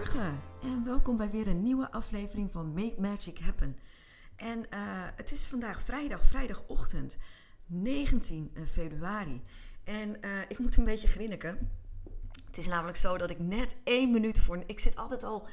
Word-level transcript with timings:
Goedemorgen 0.00 0.42
en 0.62 0.84
welkom 0.84 1.16
bij 1.16 1.30
weer 1.30 1.46
een 1.46 1.62
nieuwe 1.62 1.90
aflevering 1.90 2.52
van 2.52 2.74
Make 2.74 3.00
Magic 3.00 3.38
Happen. 3.38 3.76
En 4.36 4.70
eh, 4.70 5.08
het 5.16 5.32
is 5.32 5.46
vandaag 5.46 5.82
vrijdag, 5.82 6.24
vrijdagochtend, 6.24 7.18
19 7.66 8.52
februari. 8.68 9.42
En 9.84 10.22
eh, 10.22 10.40
ik 10.48 10.58
moet 10.58 10.76
een 10.76 10.84
beetje 10.84 11.08
grinniken. 11.08 11.70
Het 12.46 12.56
is 12.56 12.66
namelijk 12.66 12.96
zo 12.96 13.18
dat 13.18 13.30
ik 13.30 13.38
net 13.38 13.76
één 13.84 14.10
minuut 14.10 14.40
voor. 14.40 14.62
Ik 14.66 14.80
zit 14.80 14.96
altijd 14.96 15.22
al 15.22 15.46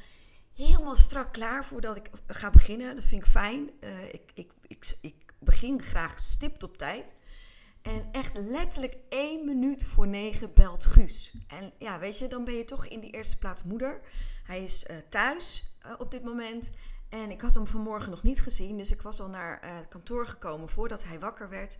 helemaal 0.53 0.95
strak 0.95 1.33
klaar 1.33 1.65
voordat 1.65 1.95
ik 1.95 2.09
ga 2.27 2.49
beginnen. 2.49 2.95
Dat 2.95 3.03
vind 3.03 3.25
ik 3.25 3.31
fijn. 3.31 3.69
Ik, 4.11 4.31
ik, 4.33 4.51
ik, 4.67 4.97
ik 5.01 5.33
begin 5.39 5.81
graag 5.81 6.19
stipt 6.19 6.63
op 6.63 6.77
tijd. 6.77 7.15
En 7.81 8.09
echt 8.11 8.37
letterlijk 8.37 8.97
één 9.09 9.45
minuut 9.45 9.85
voor 9.85 10.07
negen 10.07 10.53
belt 10.53 10.85
Guus. 10.85 11.33
En 11.47 11.73
ja, 11.79 11.99
weet 11.99 12.19
je, 12.19 12.27
dan 12.27 12.43
ben 12.43 12.53
je 12.53 12.65
toch 12.65 12.87
in 12.87 12.99
de 12.99 13.09
eerste 13.09 13.37
plaats 13.37 13.63
moeder. 13.63 14.01
Hij 14.47 14.63
is 14.63 14.85
uh, 14.89 14.97
thuis 15.09 15.73
uh, 15.85 15.91
op 15.97 16.11
dit 16.11 16.23
moment. 16.23 16.71
En 17.09 17.31
ik 17.31 17.41
had 17.41 17.55
hem 17.55 17.67
vanmorgen 17.67 18.09
nog 18.09 18.23
niet 18.23 18.41
gezien. 18.41 18.77
Dus 18.77 18.91
ik 18.91 19.01
was 19.01 19.19
al 19.19 19.29
naar 19.29 19.63
uh, 19.63 19.77
het 19.77 19.87
kantoor 19.87 20.27
gekomen 20.27 20.69
voordat 20.69 21.03
hij 21.03 21.19
wakker 21.19 21.49
werd. 21.49 21.77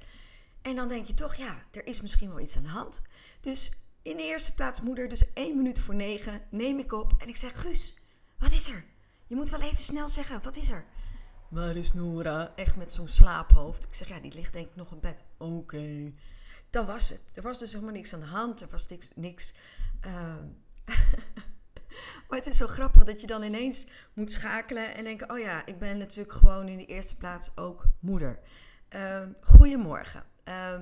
En 0.62 0.76
dan 0.76 0.88
denk 0.88 1.06
je 1.06 1.14
toch, 1.14 1.36
ja, 1.36 1.64
er 1.72 1.86
is 1.88 2.02
misschien 2.02 2.30
wel 2.30 2.40
iets 2.40 2.58
aan 2.58 2.64
de 2.64 2.70
hand. 2.70 3.02
Dus 3.42 3.72
in 4.02 4.18
de 4.18 4.24
eerste 4.24 4.54
plaats 4.54 4.82
moeder, 4.82 5.08
dus 5.08 5.34
één 5.34 5.58
minuut 5.58 5.80
voor 5.80 5.96
negen, 5.96 6.42
neem 6.50 6.80
ik 6.80 6.92
op. 6.92 7.14
En 7.18 7.28
ik 7.28 7.36
zeg, 7.36 7.62
Guus, 7.62 7.98
wat 8.40 8.52
is 8.52 8.70
er? 8.70 8.86
Je 9.28 9.36
moet 9.36 9.50
wel 9.50 9.62
even 9.62 9.78
snel 9.78 10.08
zeggen, 10.08 10.44
wat 10.44 10.56
is 10.56 10.70
er? 10.70 10.86
Waar 11.50 11.76
is 11.76 11.94
Nora? 11.94 12.54
Echt 12.56 12.76
met 12.76 12.92
zo'n 12.92 13.08
slaaphoofd. 13.08 13.84
Ik 13.84 13.96
zeg, 13.96 14.08
ja, 14.08 14.20
die 14.20 14.34
ligt 14.34 14.54
denk 14.54 14.68
ik 14.68 14.76
nog 14.76 14.92
in 14.92 15.00
bed. 15.00 15.24
Oké. 15.38 16.14
Dat 16.70 16.86
was 16.86 17.10
het. 17.10 17.22
Er 17.34 17.42
was 17.42 17.60
dus 17.60 17.72
helemaal 17.72 17.94
niks 17.94 18.14
aan 18.14 18.20
de 18.20 18.26
hand. 18.26 18.62
Er 18.62 18.68
was 18.70 18.88
niks... 18.88 19.12
niks 19.16 19.56
uh... 20.06 20.36
maar 22.28 22.38
het 22.38 22.48
is 22.48 22.58
zo 22.58 22.68
grappig 22.68 23.04
dat 23.04 23.22
je 23.22 23.28
dan 23.28 23.44
ineens 23.44 23.88
moet 24.14 24.32
schakelen 24.32 24.96
en 24.96 25.04
denken... 25.04 25.32
oh 25.32 25.40
ja, 25.40 25.66
ik 25.66 25.80
ben 25.80 25.98
natuurlijk 25.98 26.34
gewoon 26.34 26.68
in 26.68 26.78
de 26.78 26.86
eerste 26.86 27.18
plaats 27.18 27.52
ook 27.56 27.86
moeder. 28.00 28.40
Uh, 28.90 29.22
goedemorgen. 29.42 30.24
Uh, 30.46 30.82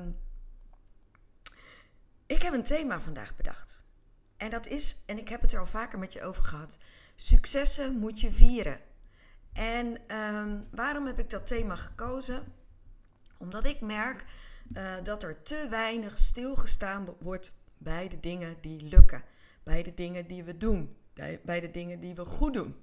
ik 2.25 2.41
heb 2.41 2.53
een 2.53 2.63
thema 2.63 2.99
vandaag 2.99 3.35
bedacht. 3.35 3.83
En 4.37 4.49
dat 4.49 4.67
is, 4.67 4.97
en 5.05 5.17
ik 5.17 5.29
heb 5.29 5.41
het 5.41 5.53
er 5.53 5.59
al 5.59 5.65
vaker 5.65 5.99
met 5.99 6.13
je 6.13 6.23
over 6.23 6.43
gehad... 6.43 6.77
successen 7.15 7.95
moet 7.95 8.21
je 8.21 8.31
vieren. 8.31 8.79
En 9.53 10.15
um, 10.15 10.67
waarom 10.71 11.05
heb 11.05 11.19
ik 11.19 11.29
dat 11.29 11.47
thema 11.47 11.75
gekozen? 11.75 12.53
Omdat 13.37 13.65
ik 13.65 13.81
merk 13.81 14.25
uh, 14.73 14.93
dat 15.03 15.23
er 15.23 15.43
te 15.43 15.67
weinig 15.69 16.17
stilgestaan 16.17 17.15
wordt 17.19 17.53
bij 17.77 18.07
de 18.07 18.19
dingen 18.19 18.57
die 18.61 18.81
lukken. 18.81 19.23
Bij 19.65 19.83
de 19.83 19.93
dingen 19.93 20.27
die 20.27 20.43
we 20.43 20.57
doen. 20.57 20.95
Bij 21.43 21.59
de 21.59 21.71
dingen 21.71 21.99
die 21.99 22.15
we 22.15 22.25
goed 22.25 22.53
doen. 22.53 22.75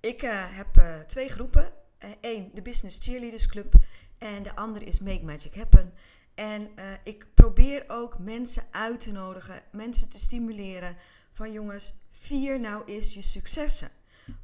Ik 0.00 0.22
uh, 0.22 0.56
heb 0.56 0.76
uh, 0.76 1.00
twee 1.00 1.28
groepen. 1.28 1.72
Eén, 2.20 2.50
de 2.54 2.62
Business 2.62 2.98
Cheerleaders 3.00 3.46
Club. 3.46 3.74
En 4.18 4.42
de 4.42 4.56
andere 4.56 4.84
is 4.84 5.00
Make 5.00 5.24
Magic 5.24 5.54
Happen. 5.54 5.92
En 6.34 6.70
ik 7.04 7.26
probeer 7.34 7.84
ook 7.88 8.18
mensen 8.18 8.62
uit 8.70 9.00
te 9.00 9.12
nodigen, 9.12 9.62
mensen 9.72 10.08
te 10.08 10.18
stimuleren. 10.18 10.96
Van 11.32 11.52
jongens, 11.52 11.94
vier 12.10 12.60
nou 12.60 12.84
eens 12.84 13.14
je 13.14 13.22
successen. 13.22 13.90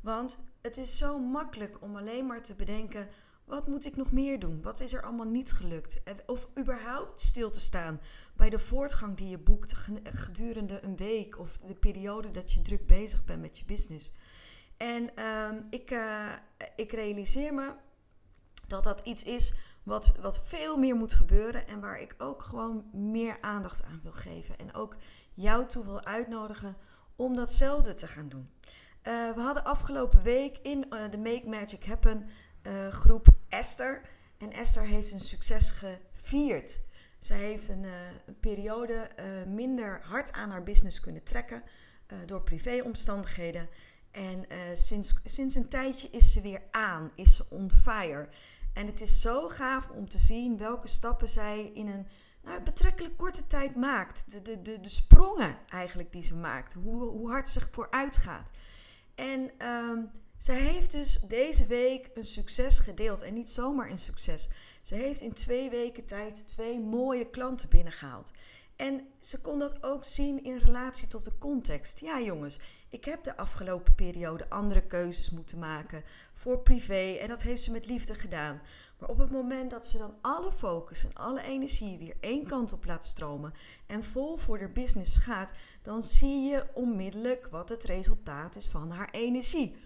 Want 0.01 0.39
het 0.63 0.77
is 0.77 0.99
zo 0.99 1.19
makkelijk 1.19 1.83
om 1.83 1.97
alleen 1.97 2.27
maar 2.27 2.43
te 2.43 2.55
bedenken: 2.55 3.09
wat 3.45 3.67
moet 3.67 3.87
ik 3.87 3.97
nog 3.97 4.13
meer 4.13 4.39
doen? 4.39 4.63
Wat 4.63 4.81
is 4.81 4.93
er 4.93 5.03
allemaal 5.03 5.27
niet 5.27 5.53
gelukt? 5.53 6.03
Of 6.27 6.49
überhaupt 6.59 7.21
stil 7.21 7.51
te 7.51 7.61
staan 7.61 8.01
bij 8.37 8.51
de 8.51 8.59
voortgang 8.59 9.17
die 9.17 9.29
je 9.29 9.39
boekt 9.39 9.75
gedurende 10.05 10.85
een 10.85 10.97
week 10.97 11.39
of 11.39 11.59
de 11.59 11.75
periode 11.75 12.31
dat 12.31 12.53
je 12.53 12.63
druk 12.63 12.87
bezig 12.87 13.25
bent 13.25 13.41
met 13.41 13.59
je 13.59 13.65
business. 13.65 14.13
En 14.77 15.11
uh, 15.19 15.51
ik, 15.71 15.91
uh, 15.91 16.33
ik 16.77 16.93
realiseer 16.93 17.55
me 17.55 17.73
dat 18.67 18.85
dat 18.85 19.01
iets 19.01 19.23
is 19.23 19.55
wat, 19.83 20.15
wat 20.21 20.47
veel 20.47 20.77
meer 20.77 20.95
moet 20.95 21.13
gebeuren 21.13 21.67
en 21.67 21.81
waar 21.81 22.01
ik 22.01 22.15
ook 22.19 22.43
gewoon 22.43 22.85
meer 22.93 23.39
aandacht 23.41 23.83
aan 23.83 24.01
wil 24.03 24.13
geven. 24.13 24.59
En 24.59 24.75
ook 24.75 24.97
jou 25.35 25.67
toe 25.67 25.85
wil 25.85 26.05
uitnodigen 26.05 26.77
om 27.17 27.37
datzelfde 27.37 27.95
te 27.95 28.09
gaan 28.09 28.29
doen. 28.29 28.51
Uh, 29.03 29.35
we 29.35 29.41
hadden 29.41 29.65
afgelopen 29.65 30.23
week 30.23 30.59
in 30.63 30.87
uh, 30.91 31.11
de 31.11 31.19
Make 31.19 31.49
Magic 31.49 31.85
Happen 31.85 32.29
groep 32.91 33.34
Esther. 33.65 34.01
En 34.39 34.53
Esther 34.53 34.83
heeft 34.83 35.13
een 35.13 35.21
succes 35.21 35.71
gevierd. 35.71 36.81
Zij 37.19 37.39
heeft 37.39 37.69
een, 37.69 37.85
een 38.27 38.39
periode 38.41 39.11
minder 39.47 40.01
hard 40.03 40.33
aan 40.33 40.51
haar 40.51 40.63
business 40.63 41.01
kunnen 41.01 41.23
trekken 41.23 41.63
door 42.27 42.43
privéomstandigheden. 42.43 43.69
En 44.11 44.47
sinds, 44.77 45.15
sinds 45.25 45.55
een 45.55 45.69
tijdje 45.69 46.09
is 46.11 46.33
ze 46.33 46.41
weer 46.41 46.63
aan, 46.71 47.11
is 47.15 47.37
ze 47.37 47.47
on 47.51 47.71
fire. 47.71 48.29
En 48.75 48.87
het 48.87 49.01
is 49.01 49.21
zo 49.21 49.49
gaaf 49.49 49.89
om 49.89 50.09
te 50.09 50.19
zien 50.19 50.59
welke 50.59 50.89
stappen 50.89 51.29
zij 51.29 51.71
in 51.75 51.87
een 51.89 52.07
nou, 52.43 52.63
betrekkelijk 52.63 53.17
korte 53.17 53.47
tijd 53.47 53.77
maakt. 53.77 54.31
De, 54.31 54.63
de, 54.63 54.81
de, 54.81 54.89
sprongen 54.89 55.59
eigenlijk 55.69 56.13
die 56.13 56.23
ze 56.23 56.35
maakt. 56.35 56.73
Hoe, 56.73 57.03
hoe 57.03 57.31
hard 57.31 57.49
ze 57.49 57.61
vooruit 57.71 58.17
gaat. 58.17 58.51
En 59.15 59.67
um, 59.67 60.11
zij 60.39 60.61
heeft 60.61 60.91
dus 60.91 61.21
deze 61.21 61.67
week 61.67 62.11
een 62.15 62.27
succes 62.27 62.79
gedeeld. 62.79 63.23
En 63.23 63.35
niet 63.35 63.51
zomaar 63.51 63.91
een 63.91 63.99
succes. 63.99 64.49
Ze 64.83 64.95
heeft 64.95 65.21
in 65.21 65.33
twee 65.33 65.71
weken 65.71 66.05
tijd 66.05 66.49
twee 66.49 66.79
mooie 66.79 67.31
klanten 67.31 67.69
binnengehaald. 67.69 68.33
En 68.77 69.07
ze 69.21 69.41
kon 69.41 69.59
dat 69.59 69.83
ook 69.83 70.05
zien 70.05 70.45
in 70.45 70.59
relatie 70.59 71.09
tot 71.09 71.25
de 71.25 71.39
context. 71.39 72.01
Ja, 72.01 72.21
jongens, 72.21 72.59
ik 72.89 73.05
heb 73.05 73.25
de 73.25 73.37
afgelopen 73.37 73.95
periode 73.95 74.49
andere 74.49 74.87
keuzes 74.87 75.31
moeten 75.31 75.59
maken 75.59 76.05
voor 76.33 76.61
privé. 76.61 77.17
En 77.21 77.29
dat 77.29 77.43
heeft 77.43 77.63
ze 77.63 77.71
met 77.71 77.87
liefde 77.87 78.15
gedaan. 78.15 78.61
Maar 78.99 79.09
op 79.09 79.19
het 79.19 79.31
moment 79.31 79.71
dat 79.71 79.87
ze 79.87 79.99
dan 79.99 80.15
alle 80.21 80.53
focus 80.53 81.05
en 81.05 81.15
alle 81.15 81.43
energie 81.43 81.99
weer 81.99 82.17
één 82.21 82.47
kant 82.47 82.73
op 82.73 82.85
laat 82.85 83.07
stromen 83.07 83.53
en 83.87 84.05
vol 84.05 84.37
voor 84.37 84.59
de 84.59 84.69
business 84.69 85.17
gaat, 85.17 85.53
dan 85.83 86.03
zie 86.03 86.41
je 86.41 86.67
onmiddellijk 86.75 87.49
wat 87.51 87.69
het 87.69 87.85
resultaat 87.85 88.57
is 88.57 88.67
van 88.67 88.91
haar 88.91 89.11
energie. 89.11 89.77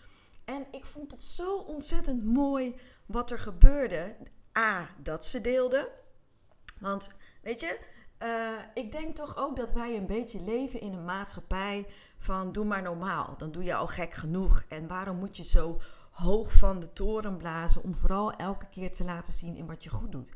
En 0.48 0.66
ik 0.70 0.84
vond 0.84 1.10
het 1.10 1.22
zo 1.22 1.56
ontzettend 1.56 2.24
mooi 2.24 2.76
wat 3.06 3.30
er 3.30 3.38
gebeurde. 3.38 4.16
A, 4.58 4.88
dat 5.02 5.26
ze 5.26 5.40
deelde. 5.40 5.90
Want 6.80 7.10
weet 7.42 7.60
je, 7.60 7.78
uh, 8.22 8.58
ik 8.74 8.92
denk 8.92 9.14
toch 9.14 9.36
ook 9.36 9.56
dat 9.56 9.72
wij 9.72 9.96
een 9.96 10.06
beetje 10.06 10.42
leven 10.42 10.80
in 10.80 10.92
een 10.92 11.04
maatschappij 11.04 11.86
van 12.18 12.52
doe 12.52 12.64
maar 12.64 12.82
normaal. 12.82 13.34
Dan 13.36 13.52
doe 13.52 13.64
je 13.64 13.74
al 13.74 13.86
gek 13.86 14.14
genoeg. 14.14 14.64
En 14.68 14.88
waarom 14.88 15.16
moet 15.16 15.36
je 15.36 15.44
zo 15.44 15.80
hoog 16.10 16.52
van 16.52 16.80
de 16.80 16.92
toren 16.92 17.36
blazen 17.36 17.82
om 17.82 17.94
vooral 17.94 18.32
elke 18.32 18.66
keer 18.70 18.92
te 18.92 19.04
laten 19.04 19.32
zien 19.32 19.56
in 19.56 19.66
wat 19.66 19.84
je 19.84 19.90
goed 19.90 20.12
doet? 20.12 20.32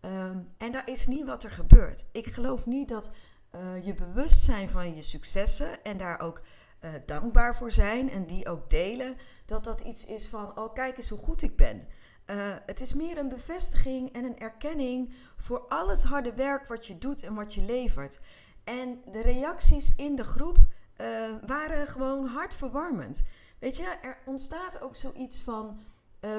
Um, 0.00 0.48
en 0.58 0.72
dat 0.72 0.88
is 0.88 1.06
niet 1.06 1.24
wat 1.26 1.44
er 1.44 1.50
gebeurt. 1.50 2.04
Ik 2.12 2.26
geloof 2.26 2.66
niet 2.66 2.88
dat 2.88 3.10
uh, 3.54 3.86
je 3.86 3.94
bewust 3.94 4.42
zijn 4.42 4.70
van 4.70 4.94
je 4.94 5.02
successen 5.02 5.84
en 5.84 5.96
daar 5.96 6.20
ook 6.20 6.42
uh, 6.84 6.90
dankbaar 7.06 7.56
voor 7.56 7.70
zijn 7.70 8.10
en 8.10 8.26
die 8.26 8.48
ook 8.48 8.70
delen, 8.70 9.16
dat 9.46 9.64
dat 9.64 9.80
iets 9.80 10.06
is 10.06 10.26
van, 10.26 10.58
oh 10.58 10.72
kijk 10.72 10.96
eens 10.96 11.08
hoe 11.08 11.18
goed 11.18 11.42
ik 11.42 11.56
ben. 11.56 11.86
Uh, 12.26 12.54
het 12.66 12.80
is 12.80 12.94
meer 12.94 13.18
een 13.18 13.28
bevestiging 13.28 14.12
en 14.12 14.24
een 14.24 14.38
erkenning 14.38 15.14
voor 15.36 15.60
al 15.68 15.88
het 15.88 16.02
harde 16.02 16.34
werk 16.34 16.68
wat 16.68 16.86
je 16.86 16.98
doet 16.98 17.22
en 17.22 17.34
wat 17.34 17.54
je 17.54 17.62
levert. 17.62 18.20
En 18.64 19.00
de 19.10 19.22
reacties 19.22 19.94
in 19.96 20.16
de 20.16 20.24
groep 20.24 20.56
uh, 20.56 21.06
waren 21.46 21.86
gewoon 21.86 22.26
hartverwarmend. 22.26 23.22
Weet 23.58 23.76
je, 23.76 23.98
er 24.02 24.18
ontstaat 24.26 24.80
ook 24.80 24.96
zoiets 24.96 25.40
van 25.40 25.80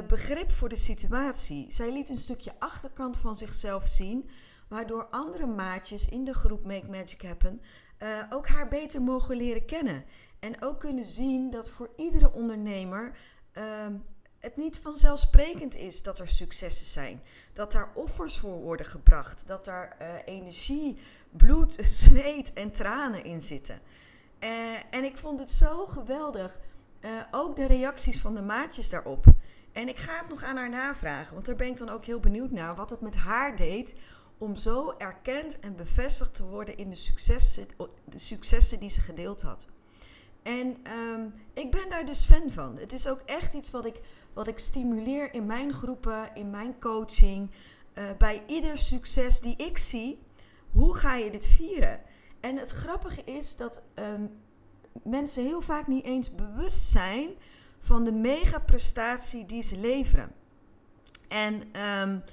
begrip 0.07 0.51
voor 0.51 0.69
de 0.69 0.75
situatie. 0.75 1.71
Zij 1.71 1.91
liet 1.91 2.09
een 2.09 2.17
stukje 2.17 2.53
achterkant 2.59 3.17
van 3.17 3.35
zichzelf 3.35 3.87
zien 3.87 4.29
waardoor 4.67 5.05
andere 5.05 5.45
maatjes 5.45 6.09
in 6.09 6.23
de 6.23 6.33
groep 6.33 6.65
Make 6.65 6.89
Magic 6.89 7.21
Happen 7.21 7.61
ook 8.29 8.47
haar 8.47 8.67
beter 8.67 9.01
mogen 9.01 9.37
leren 9.37 9.65
kennen. 9.65 10.05
En 10.43 10.61
ook 10.61 10.79
kunnen 10.79 11.03
zien 11.03 11.49
dat 11.49 11.69
voor 11.69 11.89
iedere 11.95 12.31
ondernemer 12.31 13.17
uh, 13.53 13.87
het 14.39 14.55
niet 14.55 14.79
vanzelfsprekend 14.79 15.75
is 15.75 16.01
dat 16.01 16.19
er 16.19 16.27
successen 16.27 16.85
zijn. 16.85 17.21
Dat 17.53 17.71
daar 17.71 17.91
offers 17.93 18.37
voor 18.37 18.61
worden 18.61 18.85
gebracht. 18.85 19.47
Dat 19.47 19.65
daar 19.65 19.97
uh, 20.01 20.07
energie, 20.25 20.97
bloed, 21.31 21.73
zweet 22.03 22.53
en 22.53 22.71
tranen 22.71 23.23
in 23.23 23.41
zitten. 23.41 23.81
Uh, 24.39 24.49
en 24.89 25.03
ik 25.03 25.17
vond 25.17 25.39
het 25.39 25.51
zo 25.51 25.85
geweldig. 25.85 26.59
Uh, 27.01 27.21
ook 27.31 27.55
de 27.55 27.67
reacties 27.67 28.19
van 28.19 28.33
de 28.33 28.41
maatjes 28.41 28.89
daarop. 28.89 29.25
En 29.71 29.87
ik 29.87 29.97
ga 29.97 30.19
het 30.19 30.29
nog 30.29 30.43
aan 30.43 30.57
haar 30.57 30.69
navragen. 30.69 31.33
Want 31.33 31.45
daar 31.45 31.55
ben 31.55 31.67
ik 31.67 31.77
dan 31.77 31.89
ook 31.89 32.05
heel 32.05 32.19
benieuwd 32.19 32.51
naar. 32.51 32.75
Wat 32.75 32.89
het 32.89 33.01
met 33.01 33.15
haar 33.15 33.55
deed 33.55 33.95
om 34.37 34.55
zo 34.55 34.93
erkend 34.97 35.59
en 35.59 35.75
bevestigd 35.75 36.33
te 36.35 36.45
worden 36.45 36.77
in 36.77 36.89
de 36.89 36.95
successen, 36.95 37.67
de 38.05 38.19
successen 38.19 38.79
die 38.79 38.89
ze 38.89 39.01
gedeeld 39.01 39.41
had. 39.41 39.67
En 40.43 40.77
um, 40.91 41.33
ik 41.53 41.71
ben 41.71 41.89
daar 41.89 42.05
dus 42.05 42.25
fan 42.25 42.51
van. 42.51 42.77
Het 42.77 42.93
is 42.93 43.07
ook 43.07 43.21
echt 43.25 43.53
iets 43.53 43.71
wat 43.71 43.85
ik, 43.85 43.99
wat 44.33 44.47
ik 44.47 44.59
stimuleer 44.59 45.33
in 45.33 45.45
mijn 45.45 45.73
groepen, 45.73 46.29
in 46.33 46.49
mijn 46.49 46.79
coaching. 46.79 47.51
Uh, 47.93 48.03
bij 48.17 48.43
ieder 48.47 48.77
succes 48.77 49.39
die 49.39 49.55
ik 49.57 49.77
zie, 49.77 50.19
hoe 50.71 50.95
ga 50.95 51.15
je 51.15 51.31
dit 51.31 51.47
vieren? 51.47 52.01
En 52.39 52.57
het 52.57 52.71
grappige 52.71 53.23
is 53.23 53.55
dat 53.55 53.83
um, 53.95 54.31
mensen 55.03 55.43
heel 55.43 55.61
vaak 55.61 55.87
niet 55.87 56.05
eens 56.05 56.35
bewust 56.35 56.89
zijn 56.89 57.29
van 57.79 58.03
de 58.03 58.11
mega 58.11 58.59
prestatie 58.59 59.45
die 59.45 59.61
ze 59.61 59.77
leveren. 59.77 60.31
En 61.27 61.81
um, 61.81 62.23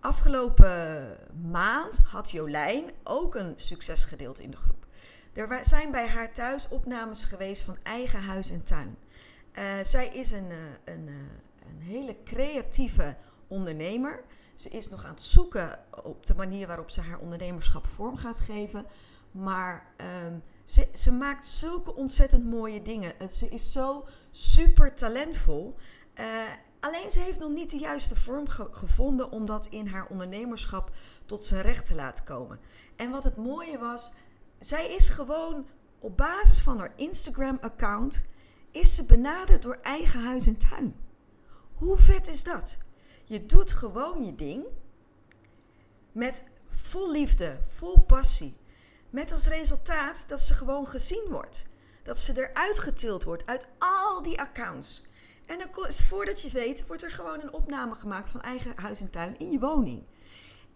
afgelopen 0.00 1.16
maand 1.50 2.00
had 2.06 2.30
Jolijn 2.30 2.90
ook 3.04 3.34
een 3.34 3.52
succes 3.56 4.04
gedeeld 4.04 4.38
in 4.38 4.50
de 4.50 4.56
groep. 4.56 4.86
Er 5.32 5.64
zijn 5.64 5.90
bij 5.90 6.08
haar 6.08 6.32
thuis 6.32 6.68
opnames 6.68 7.24
geweest 7.24 7.62
van 7.62 7.76
eigen 7.82 8.20
huis 8.20 8.50
en 8.50 8.64
tuin. 8.64 8.96
Uh, 9.58 9.64
zij 9.82 10.08
is 10.08 10.30
een, 10.30 10.50
uh, 10.50 10.58
een, 10.84 11.06
uh, 11.06 11.14
een 11.68 11.80
hele 11.80 12.16
creatieve 12.24 13.16
ondernemer. 13.48 14.24
Ze 14.54 14.68
is 14.68 14.88
nog 14.88 15.04
aan 15.04 15.10
het 15.10 15.22
zoeken 15.22 15.78
op 16.04 16.26
de 16.26 16.34
manier 16.34 16.66
waarop 16.66 16.90
ze 16.90 17.00
haar 17.00 17.18
ondernemerschap 17.18 17.86
vorm 17.86 18.16
gaat 18.16 18.40
geven. 18.40 18.86
Maar 19.30 19.94
um, 20.26 20.42
ze, 20.64 20.88
ze, 20.92 21.12
maakt 21.12 21.46
zulke 21.46 21.94
ontzettend 21.94 22.44
mooie 22.44 22.82
dingen. 22.82 23.30
Ze 23.30 23.48
is 23.48 23.72
zo 23.72 24.06
super 24.30 24.94
talentvol. 24.94 25.76
alleen 26.80 27.10
ze 27.10 27.20
heeft 27.20 27.38
nog 27.38 27.50
niet 27.50 27.70
de 27.70 27.78
juiste 27.78 28.16
vorm 28.16 28.48
ge 28.48 28.68
gevonden 28.70 29.30
om 29.30 29.46
dat 29.46 29.66
in 29.66 29.86
haar 29.86 30.06
ondernemerschap 30.06 30.90
tot 31.26 31.44
zijn 31.44 31.62
recht 31.62 31.86
te 31.86 31.94
laten 31.94 32.24
komen. 32.24 32.60
En 32.96 33.10
wat 33.10 33.24
het 33.24 33.36
mooie 33.36 33.78
was, 33.78 34.12
zij 34.60 34.94
is 34.94 35.08
gewoon 35.08 35.66
op 35.98 36.16
basis 36.16 36.60
van 36.60 36.78
haar 36.78 36.92
Instagram-account 36.96 38.24
is 38.70 38.94
ze 38.94 39.04
benaderd 39.04 39.62
door 39.62 39.78
eigen 39.82 40.24
huis 40.24 40.46
en 40.46 40.56
tuin. 40.56 40.96
Hoe 41.74 41.98
vet 41.98 42.28
is 42.28 42.44
dat? 42.44 42.78
Je 43.24 43.46
doet 43.46 43.72
gewoon 43.72 44.24
je 44.24 44.34
ding 44.34 44.64
met 46.12 46.44
vol 46.68 47.10
liefde, 47.10 47.58
vol 47.62 48.00
passie. 48.00 48.56
Met 49.10 49.32
als 49.32 49.46
resultaat 49.46 50.28
dat 50.28 50.40
ze 50.40 50.54
gewoon 50.54 50.88
gezien 50.88 51.26
wordt. 51.28 51.66
Dat 52.02 52.18
ze 52.18 52.48
eruit 52.48 52.78
getild 52.78 53.24
wordt 53.24 53.46
uit 53.46 53.66
al 53.78 54.22
die 54.22 54.40
accounts. 54.40 55.04
En 55.46 55.58
dan, 55.58 55.92
voordat 55.92 56.42
je 56.42 56.50
weet, 56.50 56.86
wordt 56.86 57.02
er 57.02 57.12
gewoon 57.12 57.40
een 57.40 57.52
opname 57.52 57.94
gemaakt 57.94 58.30
van 58.30 58.40
eigen 58.40 58.72
huis 58.76 59.00
en 59.00 59.10
tuin 59.10 59.38
in 59.38 59.50
je 59.50 59.58
woning. 59.58 60.02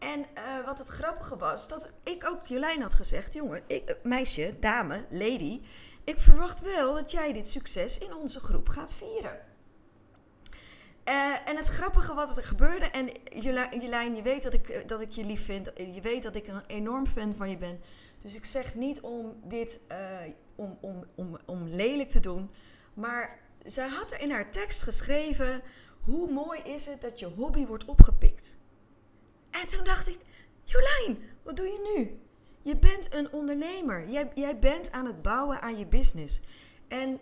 En 0.05 0.21
uh, 0.21 0.65
wat 0.65 0.79
het 0.79 0.89
grappige 0.89 1.37
was, 1.37 1.69
dat 1.69 1.91
ik 2.03 2.27
ook 2.29 2.47
Jolijn 2.47 2.83
had 2.83 2.95
gezegd: 2.95 3.33
jongen, 3.33 3.63
ik, 3.67 3.89
eh, 3.89 3.95
meisje, 4.03 4.57
dame, 4.61 5.05
lady, 5.11 5.61
ik 6.05 6.21
verwacht 6.21 6.61
wel 6.61 6.95
dat 6.95 7.11
jij 7.11 7.33
dit 7.33 7.49
succes 7.49 7.99
in 7.99 8.15
onze 8.15 8.41
groep 8.41 8.69
gaat 8.69 8.95
vieren. 8.95 9.39
Uh, 11.09 11.49
en 11.49 11.57
het 11.57 11.69
grappige 11.69 12.15
wat 12.15 12.37
er 12.37 12.45
gebeurde, 12.45 12.85
en 12.85 13.11
Jolijn, 13.81 14.15
je 14.17 14.23
weet 14.23 14.43
dat 14.43 14.55
ik, 14.55 14.89
dat 14.89 15.01
ik 15.01 15.11
je 15.11 15.25
lief 15.25 15.45
vind, 15.45 15.71
je 15.77 16.01
weet 16.01 16.23
dat 16.23 16.35
ik 16.35 16.49
een 16.49 16.67
enorm 16.67 17.07
fan 17.07 17.35
van 17.35 17.51
je 17.51 17.57
ben. 17.57 17.81
Dus 18.19 18.35
ik 18.35 18.45
zeg 18.45 18.75
niet 18.75 19.01
om 19.01 19.37
dit 19.45 19.81
om, 20.55 20.79
om, 20.81 21.05
om, 21.15 21.39
om 21.47 21.69
lelijk 21.69 22.11
te 22.11 22.21
doen, 22.21 22.51
maar 22.95 23.39
zij 23.65 23.89
had 23.89 24.13
er 24.13 24.21
in 24.21 24.31
haar 24.31 24.51
tekst 24.51 24.83
geschreven: 24.83 25.63
hoe 26.01 26.33
mooi 26.33 26.61
is 26.61 26.87
het 26.87 27.01
dat 27.01 27.21
je 27.21 27.27
hobby 27.27 27.67
wordt 27.67 27.85
opgepikt. 27.85 28.57
En 29.61 29.67
toen 29.67 29.85
dacht 29.85 30.09
ik, 30.09 30.19
Jolijn, 30.65 31.19
wat 31.43 31.57
doe 31.57 31.67
je 31.67 31.95
nu? 31.97 32.19
Je 32.63 32.77
bent 32.77 33.15
een 33.15 33.33
ondernemer. 33.33 34.09
Jij, 34.09 34.31
jij 34.35 34.59
bent 34.59 34.93
aan 34.93 35.07
het 35.07 35.23
bouwen 35.23 35.61
aan 35.61 35.79
je 35.79 35.87
business. 35.87 36.41
En 36.89 37.21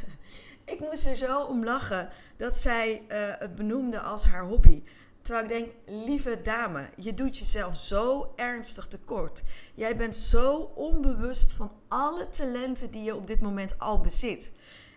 ik 0.72 0.80
moest 0.80 1.06
er 1.06 1.16
zo 1.16 1.40
om 1.40 1.64
lachen 1.64 2.08
dat 2.36 2.58
zij 2.58 3.02
uh, 3.08 3.16
het 3.38 3.56
benoemde 3.56 4.00
als 4.00 4.24
haar 4.24 4.44
hobby. 4.44 4.82
Terwijl 5.22 5.44
ik 5.44 5.50
denk, 5.50 5.72
lieve 6.06 6.40
dame, 6.42 6.88
je 6.96 7.14
doet 7.14 7.38
jezelf 7.38 7.76
zo 7.76 8.32
ernstig 8.36 8.86
tekort. 8.86 9.42
Jij 9.74 9.96
bent 9.96 10.14
zo 10.14 10.56
onbewust 10.74 11.52
van 11.52 11.72
alle 11.88 12.28
talenten 12.28 12.90
die 12.90 13.02
je 13.02 13.16
op 13.16 13.26
dit 13.26 13.40
moment 13.40 13.78
al 13.78 14.00
bezit. 14.00 14.52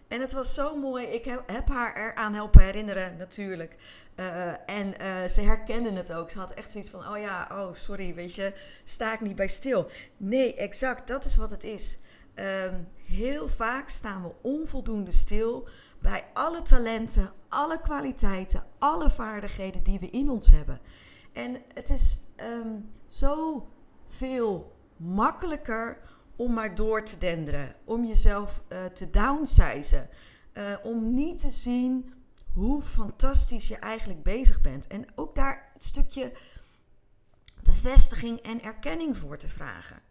En 0.07 0.21
het 0.21 0.33
was 0.33 0.53
zo 0.53 0.77
mooi. 0.77 1.05
Ik 1.05 1.25
heb, 1.25 1.69
haar 1.69 1.95
eraan 1.95 2.33
helpen 2.33 2.61
herinneren, 2.61 3.17
natuurlijk. 3.17 3.75
Uh, 4.15 4.69
en 4.69 4.93
uh, 5.01 5.27
ze 5.27 5.41
herkende 5.41 5.91
het 5.91 6.13
ook. 6.13 6.29
Ze 6.29 6.39
had 6.39 6.51
echt 6.53 6.71
zoiets 6.71 6.89
van: 6.89 7.07
oh 7.07 7.17
ja, 7.17 7.49
oh 7.51 7.73
sorry, 7.73 8.13
weet 8.13 8.35
je, 8.35 8.53
sta 8.83 9.13
ik 9.13 9.21
niet 9.21 9.35
bij 9.35 9.47
stil. 9.47 9.89
Nee, 10.17 10.55
exact, 10.55 11.07
dat 11.07 11.25
is 11.25 11.35
wat 11.35 11.51
het 11.51 11.63
is. 11.63 11.97
Um, 12.35 12.87
heel 13.05 13.47
vaak 13.47 13.89
staan 13.89 14.23
we 14.23 14.31
onvoldoende 14.41 15.11
stil 15.11 15.67
bij 16.01 16.25
alle 16.33 16.61
talenten, 16.61 17.31
alle 17.49 17.79
kwaliteiten, 17.79 18.63
alle 18.79 19.09
vaardigheden 19.09 19.83
die 19.83 19.99
we 19.99 20.09
in 20.09 20.29
ons 20.29 20.51
hebben. 20.51 20.79
En 21.33 21.61
het 21.73 21.89
is 21.89 22.17
um, 22.41 22.89
zo 23.07 23.67
veel 24.05 24.75
makkelijker 24.97 25.97
om 26.37 26.53
maar 26.53 26.75
door 26.75 27.03
te 27.03 27.17
denderen, 27.17 27.75
om 27.85 28.05
jezelf 28.05 28.63
uh, 28.69 28.85
te 28.85 29.09
downsizen, 29.09 30.09
om 30.83 31.13
niet 31.13 31.39
te 31.39 31.49
zien 31.49 32.13
hoe 32.53 32.81
fantastisch 32.81 33.67
je 33.67 33.77
eigenlijk 33.77 34.23
bezig 34.23 34.61
bent. 34.61 34.87
En 34.87 35.05
ook 35.15 35.35
daar 35.35 35.71
een 35.73 35.81
stukje 35.81 36.31
bevestiging 37.63 38.39
en 38.39 38.61
erkenning 38.63 39.17
voor 39.17 39.37
te 39.37 39.47
vragen. 39.47 40.01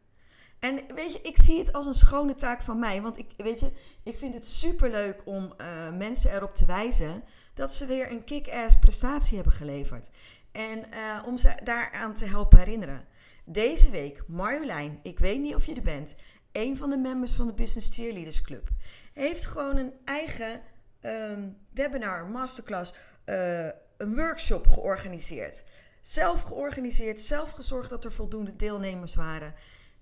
En 0.58 0.94
weet 0.94 1.12
je, 1.12 1.20
ik 1.20 1.38
zie 1.38 1.58
het 1.58 1.72
als 1.72 1.86
een 1.86 1.94
schone 1.94 2.34
taak 2.34 2.62
van 2.62 2.78
mij. 2.78 3.02
Want 3.02 3.18
ik, 3.18 3.26
weet 3.36 3.60
je, 3.60 3.72
ik 4.02 4.16
vind 4.16 4.34
het 4.34 4.46
superleuk 4.46 5.22
om 5.24 5.52
uh, 5.58 5.96
mensen 5.96 6.34
erop 6.34 6.54
te 6.54 6.66
wijzen 6.66 7.24
dat 7.54 7.74
ze 7.74 7.86
weer 7.86 8.10
een 8.10 8.24
kick-ass 8.24 8.78
prestatie 8.78 9.36
hebben 9.36 9.54
geleverd. 9.54 10.10
En 10.52 10.84
om 11.26 11.38
ze 11.38 11.54
daaraan 11.62 12.14
te 12.14 12.24
helpen 12.24 12.58
herinneren. 12.58 13.04
Deze 13.44 13.90
week, 13.90 14.22
Marjolein, 14.26 15.00
ik 15.02 15.18
weet 15.18 15.40
niet 15.40 15.54
of 15.54 15.66
je 15.66 15.74
er 15.74 15.82
bent, 15.82 16.16
een 16.52 16.76
van 16.76 16.90
de 16.90 16.96
members 16.96 17.32
van 17.32 17.46
de 17.46 17.52
Business 17.52 17.94
Cheerleaders 17.94 18.42
Club, 18.42 18.68
heeft 19.12 19.46
gewoon 19.46 19.76
een 19.76 19.92
eigen 20.04 20.62
um, 21.00 21.56
webinar, 21.70 22.26
masterclass, 22.26 22.94
uh, 23.26 23.68
een 23.96 24.14
workshop 24.14 24.66
georganiseerd. 24.66 25.64
Zelf 26.00 26.42
georganiseerd, 26.42 27.20
zelf 27.20 27.50
gezorgd 27.50 27.90
dat 27.90 28.04
er 28.04 28.12
voldoende 28.12 28.56
deelnemers 28.56 29.14
waren. 29.14 29.54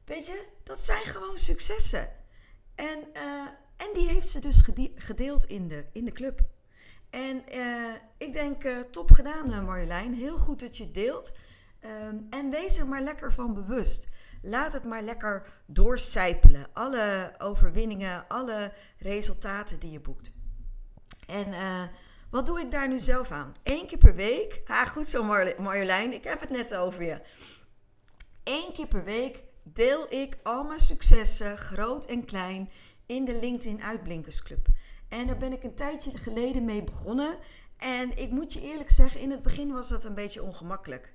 Weet 0.04 0.26
je, 0.26 0.46
dat 0.62 0.80
zijn 0.80 1.04
gewoon 1.04 1.38
successen. 1.38 2.08
En, 2.75 2.99
uh, 3.14 3.46
en 3.76 3.90
die 3.92 4.08
heeft 4.08 4.28
ze 4.28 4.40
dus 4.40 4.62
gedeeld 4.94 5.44
in 5.44 5.68
de, 5.68 5.84
in 5.92 6.04
de 6.04 6.12
club. 6.12 6.40
En 7.11 7.42
uh, 7.54 7.94
ik 8.18 8.32
denk, 8.32 8.62
top 8.90 9.11
gedaan 9.11 9.64
Marjolein. 9.64 10.14
Heel 10.14 10.37
goed 10.37 10.61
dat 10.61 10.76
je 10.76 10.90
deelt. 10.90 11.32
Um, 11.84 12.26
en 12.30 12.50
wees 12.50 12.78
er 12.78 12.86
maar 12.86 13.02
lekker 13.02 13.32
van 13.32 13.54
bewust. 13.54 14.08
Laat 14.42 14.72
het 14.72 14.84
maar 14.84 15.02
lekker 15.02 15.46
doorcijpelen. 15.66 16.66
Alle 16.72 17.34
overwinningen, 17.38 18.28
alle 18.28 18.72
resultaten 18.98 19.78
die 19.78 19.90
je 19.90 20.00
boekt. 20.00 20.32
En 21.26 21.48
uh, 21.48 21.82
wat 22.30 22.46
doe 22.46 22.60
ik 22.60 22.70
daar 22.70 22.88
nu 22.88 23.00
zelf 23.00 23.30
aan? 23.30 23.54
Eén 23.62 23.86
keer 23.86 23.98
per 23.98 24.14
week. 24.14 24.60
Ha, 24.64 24.84
goed 24.84 25.08
zo 25.08 25.24
Marjolein, 25.58 26.12
ik 26.12 26.24
heb 26.24 26.40
het 26.40 26.50
net 26.50 26.74
over 26.74 27.02
je. 27.02 27.20
Eén 28.44 28.72
keer 28.72 28.86
per 28.86 29.04
week 29.04 29.42
deel 29.62 30.12
ik 30.12 30.36
al 30.42 30.64
mijn 30.64 30.78
successen, 30.78 31.56
groot 31.58 32.04
en 32.04 32.24
klein, 32.24 32.70
in 33.06 33.24
de 33.24 33.38
LinkedIn 33.40 33.82
Uitblinkersclub. 33.82 34.66
En 35.08 35.26
daar 35.26 35.38
ben 35.38 35.52
ik 35.52 35.62
een 35.62 35.74
tijdje 35.74 36.18
geleden 36.18 36.64
mee 36.64 36.84
begonnen. 36.84 37.38
En 37.76 38.18
ik 38.18 38.30
moet 38.30 38.52
je 38.52 38.60
eerlijk 38.60 38.90
zeggen, 38.90 39.20
in 39.20 39.30
het 39.30 39.42
begin 39.42 39.72
was 39.72 39.88
dat 39.88 40.04
een 40.04 40.14
beetje 40.14 40.42
ongemakkelijk. 40.42 41.12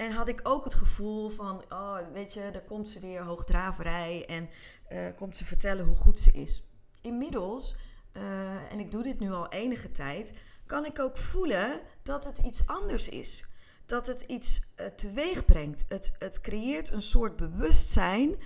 En 0.00 0.12
had 0.12 0.28
ik 0.28 0.40
ook 0.42 0.64
het 0.64 0.74
gevoel 0.74 1.28
van, 1.28 1.64
oh, 1.68 1.98
weet 2.12 2.34
je, 2.34 2.50
daar 2.52 2.62
komt 2.62 2.88
ze 2.88 3.00
weer 3.00 3.22
hoogdraverij 3.22 4.26
en 4.26 4.48
uh, 4.92 5.16
komt 5.16 5.36
ze 5.36 5.44
vertellen 5.44 5.86
hoe 5.86 5.96
goed 5.96 6.18
ze 6.18 6.32
is. 6.32 6.70
Inmiddels 7.00 7.76
uh, 8.12 8.72
en 8.72 8.78
ik 8.78 8.90
doe 8.90 9.02
dit 9.02 9.20
nu 9.20 9.30
al 9.30 9.48
enige 9.48 9.92
tijd, 9.92 10.34
kan 10.66 10.84
ik 10.84 10.98
ook 10.98 11.16
voelen 11.16 11.80
dat 12.02 12.24
het 12.24 12.38
iets 12.38 12.66
anders 12.66 13.08
is. 13.08 13.46
Dat 13.86 14.06
het 14.06 14.20
iets 14.20 14.72
uh, 14.80 14.86
teweeg 14.86 15.44
brengt. 15.44 15.84
Het, 15.88 16.16
het 16.18 16.40
creëert 16.40 16.90
een 16.90 17.02
soort 17.02 17.36
bewustzijn 17.36 18.36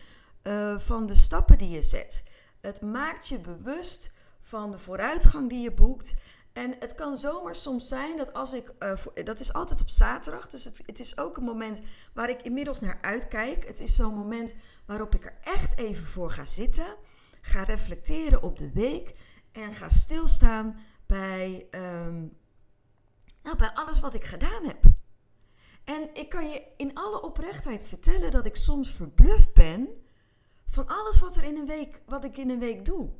van 0.76 1.06
de 1.06 1.14
stappen 1.14 1.58
die 1.58 1.70
je 1.70 1.82
zet. 1.82 2.24
Het 2.60 2.80
maakt 2.80 3.28
je 3.28 3.40
bewust 3.40 4.10
van 4.38 4.70
de 4.70 4.78
vooruitgang 4.78 5.48
die 5.48 5.60
je 5.60 5.72
boekt. 5.72 6.14
En 6.54 6.74
het 6.78 6.94
kan 6.94 7.16
zomaar 7.16 7.54
soms 7.54 7.88
zijn 7.88 8.16
dat 8.16 8.32
als 8.32 8.52
ik, 8.52 8.74
uh, 8.78 9.24
dat 9.24 9.40
is 9.40 9.52
altijd 9.52 9.80
op 9.80 9.88
zaterdag, 9.88 10.46
dus 10.46 10.64
het, 10.64 10.82
het 10.86 11.00
is 11.00 11.18
ook 11.18 11.36
een 11.36 11.44
moment 11.44 11.80
waar 12.12 12.30
ik 12.30 12.42
inmiddels 12.42 12.80
naar 12.80 12.98
uitkijk. 13.00 13.66
Het 13.66 13.80
is 13.80 13.96
zo'n 13.96 14.14
moment 14.14 14.54
waarop 14.86 15.14
ik 15.14 15.24
er 15.24 15.38
echt 15.42 15.78
even 15.78 16.06
voor 16.06 16.30
ga 16.30 16.44
zitten, 16.44 16.96
ga 17.40 17.62
reflecteren 17.62 18.42
op 18.42 18.58
de 18.58 18.70
week 18.72 19.14
en 19.52 19.74
ga 19.74 19.88
stilstaan 19.88 20.78
bij, 21.06 21.66
um, 21.70 22.38
nou, 23.42 23.56
bij 23.56 23.70
alles 23.74 24.00
wat 24.00 24.14
ik 24.14 24.24
gedaan 24.24 24.64
heb. 24.64 24.84
En 25.84 26.14
ik 26.14 26.28
kan 26.28 26.50
je 26.50 26.62
in 26.76 26.94
alle 26.94 27.22
oprechtheid 27.22 27.84
vertellen 27.84 28.30
dat 28.30 28.46
ik 28.46 28.56
soms 28.56 28.90
verbluft 28.90 29.54
ben 29.54 29.88
van 30.66 30.86
alles 30.86 31.20
wat, 31.20 31.36
er 31.36 31.44
in 31.44 31.56
een 31.56 31.66
week, 31.66 32.02
wat 32.06 32.24
ik 32.24 32.36
in 32.36 32.50
een 32.50 32.58
week 32.58 32.84
doe. 32.84 33.10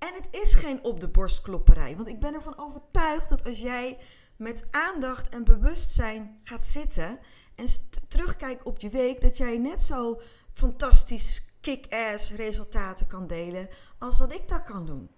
En 0.00 0.14
het 0.14 0.28
is 0.30 0.54
geen 0.54 0.84
op 0.84 1.00
de 1.00 1.08
borst 1.08 1.40
klopperij, 1.40 1.96
want 1.96 2.08
ik 2.08 2.20
ben 2.20 2.34
ervan 2.34 2.58
overtuigd 2.58 3.28
dat 3.28 3.44
als 3.44 3.60
jij 3.60 3.98
met 4.36 4.66
aandacht 4.70 5.28
en 5.28 5.44
bewustzijn 5.44 6.38
gaat 6.42 6.66
zitten 6.66 7.18
en 7.54 7.66
terugkijkt 8.08 8.62
op 8.62 8.78
je 8.78 8.88
week, 8.88 9.20
dat 9.20 9.36
jij 9.36 9.58
net 9.58 9.82
zo 9.82 10.20
fantastisch 10.52 11.52
kick-ass 11.60 12.32
resultaten 12.32 13.06
kan 13.06 13.26
delen 13.26 13.68
als 13.98 14.18
dat 14.18 14.32
ik 14.32 14.48
dat 14.48 14.62
kan 14.62 14.86
doen. 14.86 15.10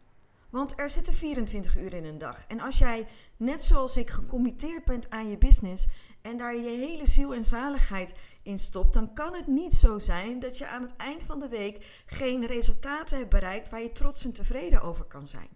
Want 0.50 0.78
er 0.78 0.90
zitten 0.90 1.14
24 1.14 1.76
uur 1.76 1.92
in 1.92 2.04
een 2.04 2.18
dag. 2.18 2.46
En 2.46 2.60
als 2.60 2.78
jij, 2.78 3.06
net 3.36 3.64
zoals 3.64 3.96
ik, 3.96 4.10
gecommitteerd 4.10 4.84
bent 4.84 5.10
aan 5.10 5.28
je 5.28 5.38
business 5.38 5.88
en 6.22 6.36
daar 6.36 6.56
je 6.56 6.68
hele 6.68 7.06
ziel 7.06 7.34
en 7.34 7.44
zaligheid 7.44 8.14
in 8.42 8.58
stopt, 8.58 8.94
dan 8.94 9.14
kan 9.14 9.34
het 9.34 9.46
niet 9.46 9.74
zo 9.74 9.98
zijn 9.98 10.38
dat 10.38 10.58
je 10.58 10.66
aan 10.66 10.82
het 10.82 10.96
eind 10.96 11.24
van 11.24 11.38
de 11.38 11.48
week 11.48 12.02
geen 12.06 12.46
resultaten 12.46 13.18
hebt 13.18 13.30
bereikt 13.30 13.70
waar 13.70 13.82
je 13.82 13.92
trots 13.92 14.24
en 14.24 14.32
tevreden 14.32 14.82
over 14.82 15.04
kan 15.04 15.26
zijn. 15.26 15.48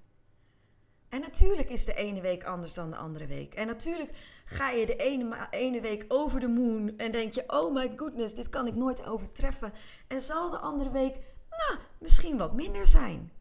En 1.08 1.20
natuurlijk 1.20 1.70
is 1.70 1.84
de 1.84 1.94
ene 1.94 2.20
week 2.20 2.44
anders 2.44 2.74
dan 2.74 2.90
de 2.90 2.96
andere 2.96 3.26
week. 3.26 3.54
En 3.54 3.66
natuurlijk 3.66 4.10
ga 4.44 4.70
je 4.70 4.86
de 4.86 4.96
ene, 4.96 5.46
ene 5.50 5.80
week 5.80 6.04
over 6.08 6.40
de 6.40 6.48
moon 6.48 6.98
en 6.98 7.12
denk 7.12 7.32
je: 7.32 7.44
oh 7.46 7.74
my 7.74 7.92
goodness, 7.96 8.34
dit 8.34 8.48
kan 8.48 8.66
ik 8.66 8.74
nooit 8.74 9.06
overtreffen. 9.06 9.72
En 10.06 10.20
zal 10.20 10.50
de 10.50 10.58
andere 10.58 10.90
week, 10.90 11.14
nou, 11.50 11.78
misschien 11.98 12.38
wat 12.38 12.54
minder 12.54 12.86
zijn. 12.86 13.32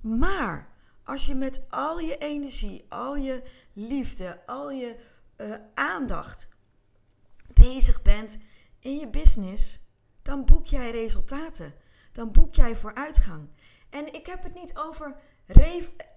Maar 0.00 0.74
als 1.04 1.26
je 1.26 1.34
met 1.34 1.64
al 1.70 1.98
je 1.98 2.18
energie, 2.18 2.86
al 2.88 3.16
je 3.16 3.42
liefde, 3.72 4.46
al 4.46 4.70
je 4.70 4.96
uh, 5.36 5.54
aandacht 5.74 6.48
bezig 7.52 8.02
bent 8.02 8.38
in 8.78 8.96
je 8.96 9.08
business, 9.08 9.80
dan 10.22 10.44
boek 10.44 10.66
jij 10.66 10.90
resultaten. 10.90 11.74
Dan 12.12 12.32
boek 12.32 12.54
jij 12.54 12.76
vooruitgang. 12.76 13.48
En 13.90 14.14
ik 14.14 14.26
heb 14.26 14.42
het 14.42 14.54
niet 14.54 14.76
over. 14.76 15.16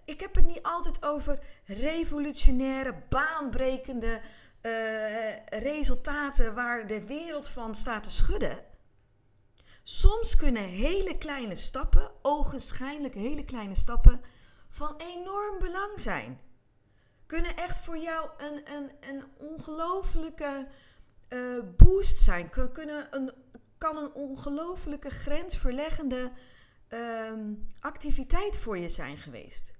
Ik 0.05 0.19
heb 0.19 0.35
het 0.35 0.45
niet 0.45 0.63
altijd 0.63 1.03
over 1.05 1.39
revolutionaire, 1.65 3.03
baanbrekende 3.09 4.21
uh, 4.61 5.45
resultaten 5.45 6.53
waar 6.53 6.87
de 6.87 7.05
wereld 7.05 7.49
van 7.49 7.75
staat 7.75 8.03
te 8.03 8.11
schudden. 8.11 8.59
Soms 9.83 10.35
kunnen 10.35 10.63
hele 10.63 11.17
kleine 11.17 11.55
stappen, 11.55 12.11
ogenschijnlijk 12.21 13.13
hele 13.13 13.45
kleine 13.45 13.75
stappen, 13.75 14.21
van 14.69 14.95
enorm 14.97 15.59
belang 15.59 15.99
zijn. 15.99 16.39
Kunnen 17.29 17.55
echt 17.55 17.79
voor 17.79 17.97
jou 17.97 18.29
een, 18.37 18.75
een, 18.75 18.91
een 18.99 19.23
ongelofelijke 19.37 20.67
uh, 21.29 21.63
boost 21.77 22.19
zijn. 22.19 22.49
Kunnen 22.49 23.07
een, 23.15 23.33
kan 23.77 23.97
een 23.97 24.13
ongelofelijke 24.13 25.09
grensverleggende 25.09 26.31
uh, 26.89 27.33
activiteit 27.79 28.57
voor 28.57 28.77
je 28.77 28.89
zijn 28.89 29.17
geweest. 29.17 29.73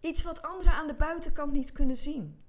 Iets 0.00 0.22
wat 0.22 0.42
anderen 0.42 0.72
aan 0.72 0.86
de 0.86 0.94
buitenkant 0.94 1.52
niet 1.52 1.72
kunnen 1.72 1.96
zien. 1.96 2.44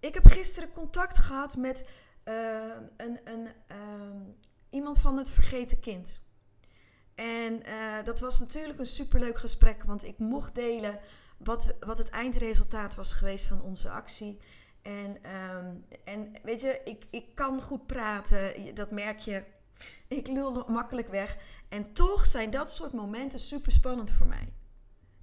Ik 0.00 0.14
heb 0.14 0.26
gisteren 0.26 0.72
contact 0.72 1.18
gehad 1.18 1.56
met 1.56 1.88
uh, 2.24 2.76
een, 2.96 3.20
een, 3.24 3.48
ehm, 3.66 4.20
iemand 4.70 5.00
van 5.00 5.16
het 5.16 5.30
vergeten 5.30 5.80
kind. 5.80 6.20
En 7.14 7.68
uh, 7.68 8.04
dat 8.04 8.20
was 8.20 8.38
natuurlijk 8.40 8.78
een 8.78 8.86
superleuk 8.86 9.38
gesprek, 9.38 9.84
want 9.84 10.04
ik 10.04 10.18
mocht 10.18 10.54
delen 10.54 11.00
wat, 11.36 11.74
wat 11.80 11.98
het 11.98 12.10
eindresultaat 12.10 12.94
was 12.94 13.14
geweest 13.14 13.46
van 13.46 13.62
onze 13.62 13.90
actie. 13.90 14.38
En, 14.82 15.16
um, 15.56 15.84
en 16.04 16.32
weet 16.42 16.60
je, 16.60 16.80
ik, 16.84 17.04
ik 17.10 17.34
kan 17.34 17.62
goed 17.62 17.86
praten, 17.86 18.74
dat 18.74 18.90
merk 18.90 19.18
je. 19.18 19.44
Ik 20.08 20.26
lul 20.26 20.64
makkelijk 20.68 21.08
weg. 21.08 21.36
En 21.68 21.92
toch 21.92 22.26
zijn 22.26 22.50
dat 22.50 22.72
soort 22.72 22.92
momenten 22.92 23.38
super 23.38 23.72
spannend 23.72 24.10
voor 24.10 24.26
mij. 24.26 24.52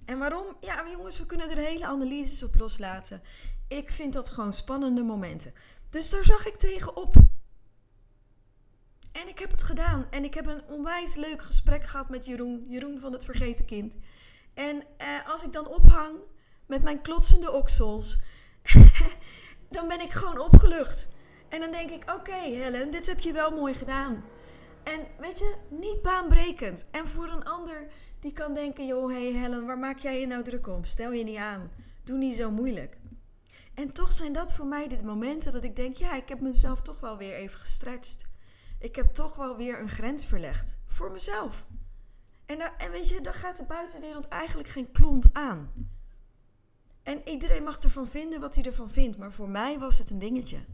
En 0.04 0.18
waarom? 0.18 0.56
Ja, 0.60 0.88
jongens, 0.90 1.18
we 1.18 1.26
kunnen 1.26 1.50
er 1.50 1.56
hele 1.56 1.86
analyses 1.86 2.42
op 2.42 2.54
loslaten. 2.54 3.22
Ik 3.68 3.90
vind 3.90 4.12
dat 4.12 4.30
gewoon 4.30 4.52
spannende 4.52 5.02
momenten. 5.02 5.52
Dus 5.90 6.10
daar 6.10 6.24
zag 6.24 6.46
ik 6.46 6.56
tegenop. 6.56 7.14
En 9.12 9.28
ik 9.28 9.38
heb 9.38 9.50
het 9.50 9.62
gedaan. 9.62 10.06
En 10.10 10.24
ik 10.24 10.34
heb 10.34 10.46
een 10.46 10.64
onwijs 10.68 11.14
leuk 11.14 11.42
gesprek 11.42 11.84
gehad 11.84 12.08
met 12.08 12.26
Jeroen. 12.26 12.66
Jeroen 12.68 13.00
van 13.00 13.12
het 13.12 13.24
Vergeten 13.24 13.64
Kind. 13.64 13.96
En 14.54 14.84
eh, 14.96 15.28
als 15.28 15.44
ik 15.44 15.52
dan 15.52 15.66
ophang 15.66 16.16
met 16.66 16.82
mijn 16.82 17.02
klotsende 17.02 17.52
oksels, 17.52 18.20
dan 19.70 19.88
ben 19.88 20.00
ik 20.00 20.10
gewoon 20.10 20.38
opgelucht. 20.38 21.12
En 21.48 21.60
dan 21.60 21.70
denk 21.70 21.90
ik: 21.90 22.12
oké, 22.14 22.34
Helen, 22.34 22.90
dit 22.90 23.06
heb 23.06 23.20
je 23.20 23.32
wel 23.32 23.50
mooi 23.50 23.74
gedaan. 23.74 24.24
En 24.82 25.06
weet 25.18 25.38
je, 25.38 25.54
niet 25.68 26.02
baanbrekend. 26.02 26.86
En 26.90 27.08
voor 27.08 27.28
een 27.28 27.44
ander 27.44 27.86
die 28.20 28.32
kan 28.32 28.54
denken: 28.54 28.86
joh, 28.86 29.10
hey 29.10 29.32
Helen, 29.32 29.66
waar 29.66 29.78
maak 29.78 29.98
jij 29.98 30.20
je 30.20 30.26
nou 30.26 30.42
druk 30.42 30.66
om? 30.66 30.84
Stel 30.84 31.12
je 31.12 31.24
niet 31.24 31.38
aan. 31.38 31.70
Doe 32.04 32.18
niet 32.18 32.36
zo 32.36 32.50
moeilijk. 32.50 32.96
En 33.74 33.92
toch 33.92 34.12
zijn 34.12 34.32
dat 34.32 34.52
voor 34.52 34.66
mij 34.66 34.88
de 34.88 35.02
momenten 35.02 35.52
dat 35.52 35.64
ik 35.64 35.76
denk: 35.76 35.96
ja, 35.96 36.14
ik 36.14 36.28
heb 36.28 36.40
mezelf 36.40 36.82
toch 36.82 37.00
wel 37.00 37.16
weer 37.16 37.34
even 37.34 37.60
gestretched. 37.60 38.26
Ik 38.78 38.96
heb 38.96 39.14
toch 39.14 39.36
wel 39.36 39.56
weer 39.56 39.80
een 39.80 39.88
grens 39.88 40.26
verlegd. 40.26 40.78
Voor 40.86 41.10
mezelf. 41.10 41.66
En, 42.46 42.78
en 42.78 42.90
weet 42.90 43.08
je, 43.08 43.20
dan 43.20 43.32
gaat 43.32 43.56
de 43.56 43.64
buitenwereld 43.64 44.28
eigenlijk 44.28 44.68
geen 44.68 44.92
klont 44.92 45.32
aan. 45.32 45.90
En 47.02 47.28
iedereen 47.28 47.62
mag 47.62 47.78
ervan 47.78 48.08
vinden 48.08 48.40
wat 48.40 48.54
hij 48.54 48.64
ervan 48.64 48.90
vindt, 48.90 49.18
maar 49.18 49.32
voor 49.32 49.48
mij 49.48 49.78
was 49.78 49.98
het 49.98 50.10
een 50.10 50.18
dingetje. 50.18 50.64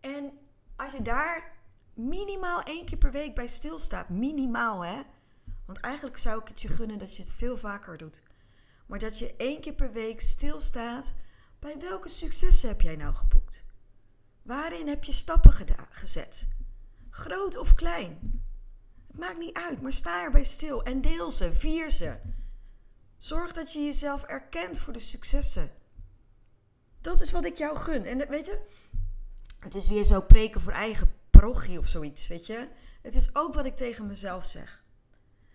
En 0.00 0.38
als 0.76 0.92
je 0.92 1.02
daar 1.02 1.52
minimaal 1.94 2.62
één 2.62 2.84
keer 2.84 2.98
per 2.98 3.10
week 3.10 3.34
bij 3.34 3.46
stilstaat, 3.46 4.08
minimaal 4.08 4.84
hè, 4.84 5.02
want 5.66 5.78
eigenlijk 5.78 6.16
zou 6.16 6.40
ik 6.40 6.48
het 6.48 6.60
je 6.60 6.68
gunnen 6.68 6.98
dat 6.98 7.16
je 7.16 7.22
het 7.22 7.32
veel 7.32 7.56
vaker 7.56 7.96
doet, 7.96 8.22
maar 8.86 8.98
dat 8.98 9.18
je 9.18 9.34
één 9.36 9.60
keer 9.60 9.74
per 9.74 9.92
week 9.92 10.20
stilstaat 10.20 11.14
bij 11.58 11.78
welke 11.78 12.08
successen 12.08 12.68
heb 12.68 12.80
jij 12.80 12.96
nou 12.96 13.14
geboekt? 13.14 13.64
Waarin 14.42 14.88
heb 14.88 15.04
je 15.04 15.12
stappen 15.12 15.52
gezet? 15.90 16.48
Groot 17.10 17.56
of 17.56 17.74
klein? 17.74 18.43
Maakt 19.18 19.38
niet 19.38 19.56
uit, 19.56 19.80
maar 19.80 19.92
sta 19.92 20.22
erbij 20.22 20.44
stil 20.44 20.82
en 20.82 21.00
deel 21.00 21.30
ze, 21.30 21.54
vier 21.54 21.90
ze. 21.90 22.16
Zorg 23.18 23.52
dat 23.52 23.72
je 23.72 23.84
jezelf 23.84 24.22
erkent 24.22 24.78
voor 24.78 24.92
de 24.92 24.98
successen. 24.98 25.70
Dat 27.00 27.20
is 27.20 27.32
wat 27.32 27.44
ik 27.44 27.58
jou 27.58 27.76
gun. 27.76 28.04
En 28.04 28.28
weet 28.28 28.46
je, 28.46 28.58
het 29.58 29.74
is 29.74 29.88
weer 29.88 30.04
zo 30.04 30.20
preken 30.20 30.60
voor 30.60 30.72
eigen 30.72 31.14
parochie 31.30 31.78
of 31.78 31.88
zoiets, 31.88 32.28
weet 32.28 32.46
je. 32.46 32.68
Het 33.02 33.14
is 33.14 33.34
ook 33.34 33.54
wat 33.54 33.64
ik 33.64 33.76
tegen 33.76 34.06
mezelf 34.06 34.44
zeg. 34.44 34.82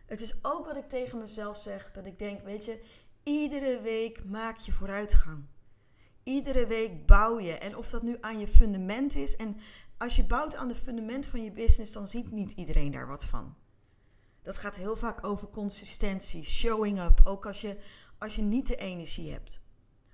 Het 0.05 0.21
is 0.21 0.35
ook 0.41 0.65
wat 0.65 0.75
ik 0.75 0.89
tegen 0.89 1.17
mezelf 1.17 1.57
zeg, 1.57 1.91
dat 1.91 2.05
ik 2.05 2.19
denk, 2.19 2.43
weet 2.43 2.65
je, 2.65 2.81
iedere 3.23 3.81
week 3.81 4.25
maak 4.25 4.57
je 4.57 4.71
vooruitgang. 4.71 5.45
Iedere 6.23 6.65
week 6.65 7.05
bouw 7.05 7.39
je. 7.39 7.53
En 7.53 7.75
of 7.75 7.89
dat 7.89 8.01
nu 8.01 8.17
aan 8.21 8.39
je 8.39 8.47
fundament 8.47 9.15
is. 9.15 9.35
En 9.35 9.57
als 10.00 10.15
je 10.15 10.25
bouwt 10.25 10.56
aan 10.56 10.68
de 10.68 10.75
fundament 10.75 11.25
van 11.25 11.44
je 11.44 11.51
business, 11.51 11.91
dan 11.91 12.08
ziet 12.08 12.32
niet 12.32 12.51
iedereen 12.51 12.91
daar 12.91 13.08
wat 13.08 13.25
van. 13.25 13.56
Dat 14.41 14.58
gaat 14.58 14.75
heel 14.75 14.96
vaak 14.96 15.24
over 15.24 15.50
consistentie, 15.50 16.44
showing 16.44 17.00
up. 17.00 17.22
Ook 17.24 17.46
als 17.46 17.62
je, 17.62 17.77
als 18.18 18.36
je 18.36 18.41
niet 18.41 18.68
de 18.68 18.75
energie 18.75 19.32
hebt. 19.32 19.62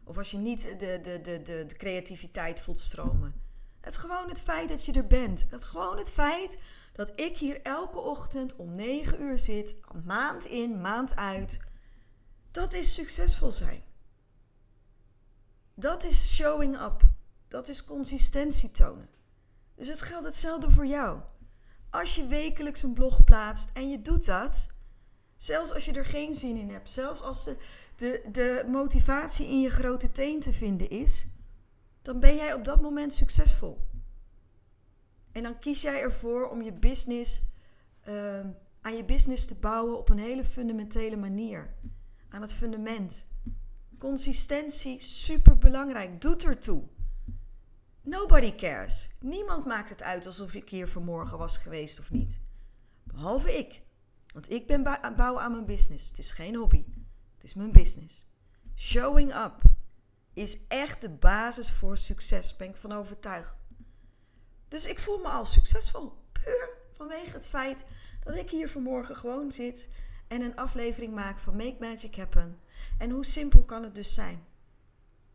Of 0.04 0.18
als 0.18 0.32
je 0.32 0.38
niet 0.38 0.62
de, 0.80 1.00
de, 1.02 1.22
de, 1.22 1.42
de, 1.42 1.66
creativiteit 1.78 2.60
voelt 2.60 2.80
stromen. 2.80 3.42
Het 3.80 3.98
gewoon 3.98 4.30
het 4.30 4.42
feit 4.42 4.70
dat 4.70 4.86
je 4.86 4.92
er 4.92 5.08
bent. 5.08 5.46
Het 5.50 5.64
gewoon 5.64 5.98
het 5.98 6.12
feit 6.12 6.60
dat 6.94 7.12
ik 7.16 7.38
hier 7.38 7.62
elke 7.62 8.00
ochtend 8.00 8.56
om 8.56 8.76
9 8.76 9.22
uur 9.22 9.40
zit, 9.40 9.80
maand 10.04 10.46
in, 10.46 10.82
maand 10.82 11.16
uit. 11.16 11.62
Dat 12.52 12.74
is 12.74 12.94
succesvol 12.94 13.52
zijn. 13.52 13.84
Dat 15.74 16.04
is 16.04 16.36
showing 16.36 16.82
up. 16.82 17.02
Dat 17.48 17.68
is 17.68 17.84
consistentie 17.84 18.72
tonen. 18.72 19.15
Dus 19.76 19.88
het 19.88 20.02
geldt 20.02 20.26
hetzelfde 20.26 20.72
voor 20.72 20.86
jou. 20.86 21.20
Als 21.90 22.16
je 22.16 22.28
wekelijks 22.28 22.84
een 22.84 22.94
blog 22.94 23.24
plaatst 23.24 23.70
en 23.74 23.90
je 23.90 24.02
doet 24.02 24.26
dat, 24.26 24.74
zelfs 25.36 25.74
als 25.74 25.86
je 25.86 25.92
er 25.92 26.06
geen 26.06 26.34
zin 26.34 26.56
in 26.56 26.70
hebt, 26.70 26.92
zelfs 26.92 27.22
als 27.22 27.44
de, 27.44 27.58
de, 27.96 28.24
de 28.32 28.64
motivatie 28.68 29.48
in 29.48 29.62
je 29.62 29.70
grote 29.70 30.12
teen 30.12 30.40
te 30.40 30.54
vinden 30.54 30.90
is, 30.90 31.28
dan 32.02 32.20
ben 32.20 32.36
jij 32.36 32.54
op 32.54 32.64
dat 32.64 32.82
moment 32.82 33.14
succesvol. 33.14 33.78
En 35.32 35.44
dan 35.44 35.60
kies 35.60 35.82
jij 35.82 36.02
ervoor 36.02 36.50
om 36.50 36.62
je 36.62 36.74
business, 36.74 37.42
uh, 38.08 38.40
aan 38.82 38.96
je 38.96 39.04
business 39.06 39.46
te 39.46 39.56
bouwen 39.56 39.98
op 39.98 40.10
een 40.10 40.18
hele 40.18 40.44
fundamentele 40.44 41.16
manier. 41.16 41.74
aan 42.30 42.42
het 42.42 42.54
fundament. 42.54 43.28
Consistentie, 43.98 45.00
super 45.02 45.58
belangrijk, 45.58 46.22
doet 46.22 46.44
ertoe. 46.44 46.84
Nobody 48.06 48.56
cares. 48.56 49.10
Niemand 49.20 49.66
maakt 49.66 49.90
het 49.90 50.04
uit 50.04 50.26
alsof 50.26 50.54
ik 50.54 50.70
hier 50.70 50.88
vanmorgen 50.88 51.38
was 51.38 51.58
geweest 51.58 52.00
of 52.00 52.12
niet. 52.12 52.42
Behalve 53.04 53.58
ik. 53.58 53.82
Want 54.34 54.52
ik 54.52 54.68
ben 54.68 54.84
bouwen 55.16 55.42
aan 55.42 55.52
mijn 55.52 55.66
business. 55.66 56.08
Het 56.08 56.18
is 56.18 56.32
geen 56.32 56.56
hobby. 56.56 56.86
Het 57.36 57.44
is 57.44 57.54
mijn 57.54 57.72
business. 57.72 58.26
Showing 58.76 59.36
up 59.36 59.62
is 60.34 60.68
echt 60.68 61.02
de 61.02 61.10
basis 61.10 61.72
voor 61.72 61.98
succes. 61.98 62.56
Ben 62.56 62.70
ik 62.70 62.76
van 62.76 62.92
overtuigd. 62.92 63.56
Dus 64.68 64.88
ik 64.88 65.00
voel 65.00 65.18
me 65.18 65.28
al 65.28 65.46
succesvol. 65.46 66.14
Puur 66.32 66.70
vanwege 66.94 67.32
het 67.32 67.48
feit 67.48 67.86
dat 68.24 68.36
ik 68.36 68.50
hier 68.50 68.70
vanmorgen 68.70 69.16
gewoon 69.16 69.52
zit 69.52 69.90
en 70.28 70.42
een 70.42 70.56
aflevering 70.56 71.14
maak 71.14 71.40
van 71.40 71.56
Make 71.56 71.78
Magic 71.80 72.16
Happen. 72.16 72.60
En 72.98 73.10
hoe 73.10 73.26
simpel 73.26 73.64
kan 73.64 73.84
het 73.84 73.96
dus 73.96 74.14
zijn? 74.14 74.46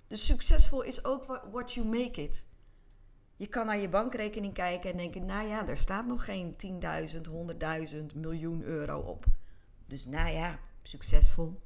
Dus 0.06 0.26
succesvol 0.26 0.82
is 0.82 1.04
ook 1.04 1.26
what 1.50 1.72
you 1.72 1.86
make 1.86 2.22
it. 2.22 2.48
Je 3.40 3.46
kan 3.46 3.66
naar 3.66 3.78
je 3.78 3.88
bankrekening 3.88 4.54
kijken 4.54 4.90
en 4.90 4.96
denken: 4.96 5.24
nou 5.24 5.48
ja, 5.48 5.68
er 5.68 5.76
staat 5.76 6.06
nog 6.06 6.24
geen 6.24 6.56
10.000, 7.12 7.20
100.000, 7.92 8.06
miljoen 8.14 8.62
euro 8.62 8.98
op. 8.98 9.24
Dus 9.86 10.06
nou 10.06 10.30
ja, 10.30 10.58
succesvol. 10.82 11.60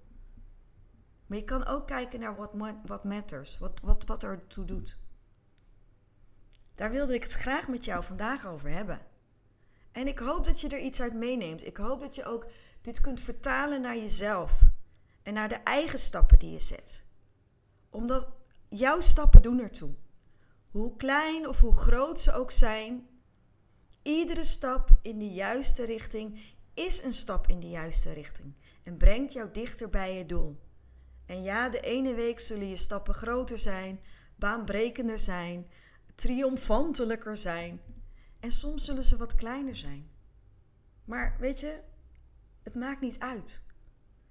Maar 1.26 1.38
je 1.38 1.44
kan 1.44 1.66
ook 1.66 1.86
kijken 1.86 2.20
naar 2.20 2.36
what, 2.36 2.50
what 2.84 3.04
matters, 3.04 3.58
wat, 3.58 3.80
wat, 3.82 4.04
wat 4.06 4.22
er 4.22 4.46
toe 4.46 4.64
doet. 4.64 4.98
Daar 6.74 6.90
wilde 6.90 7.14
ik 7.14 7.22
het 7.22 7.32
graag 7.32 7.68
met 7.68 7.84
jou 7.84 8.04
vandaag 8.04 8.46
over 8.46 8.70
hebben. 8.70 9.00
En 9.92 10.06
ik 10.06 10.18
hoop 10.18 10.44
dat 10.44 10.60
je 10.60 10.68
er 10.68 10.80
iets 10.80 11.00
uit 11.00 11.14
meeneemt. 11.14 11.66
Ik 11.66 11.76
hoop 11.76 12.00
dat 12.00 12.14
je 12.14 12.24
ook 12.24 12.46
dit 12.80 13.00
kunt 13.00 13.20
vertalen 13.20 13.80
naar 13.80 13.96
jezelf 13.96 14.60
en 15.22 15.34
naar 15.34 15.48
de 15.48 15.60
eigen 15.64 15.98
stappen 15.98 16.38
die 16.38 16.50
je 16.50 16.60
zet. 16.60 17.04
Omdat 17.90 18.28
jouw 18.68 19.00
stappen 19.00 19.42
doen 19.42 19.60
ertoe. 19.60 19.94
Hoe 20.74 20.96
klein 20.96 21.48
of 21.48 21.60
hoe 21.60 21.74
groot 21.74 22.20
ze 22.20 22.32
ook 22.32 22.50
zijn, 22.50 23.06
iedere 24.02 24.44
stap 24.44 24.90
in 25.02 25.18
de 25.18 25.28
juiste 25.28 25.84
richting 25.84 26.54
is 26.72 27.02
een 27.02 27.14
stap 27.14 27.48
in 27.48 27.60
de 27.60 27.68
juiste 27.68 28.12
richting 28.12 28.54
en 28.82 28.96
brengt 28.96 29.32
jou 29.32 29.50
dichter 29.52 29.90
bij 29.90 30.16
je 30.16 30.26
doel. 30.26 30.60
En 31.26 31.42
ja, 31.42 31.68
de 31.68 31.80
ene 31.80 32.14
week 32.14 32.40
zullen 32.40 32.68
je 32.68 32.76
stappen 32.76 33.14
groter 33.14 33.58
zijn, 33.58 34.00
baanbrekender 34.36 35.18
zijn, 35.18 35.70
triomfantelijker 36.14 37.36
zijn. 37.36 37.80
En 38.40 38.50
soms 38.50 38.84
zullen 38.84 39.04
ze 39.04 39.16
wat 39.16 39.34
kleiner 39.34 39.76
zijn. 39.76 40.10
Maar 41.04 41.36
weet 41.38 41.60
je, 41.60 41.80
het 42.62 42.74
maakt 42.74 43.00
niet 43.00 43.18
uit. 43.18 43.62